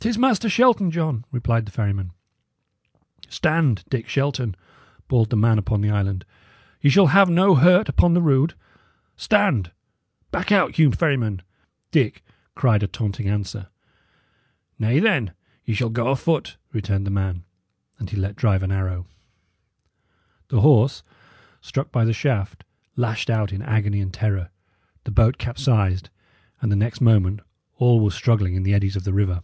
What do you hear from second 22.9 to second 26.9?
lashed out in agony and terror; the boat capsized, and the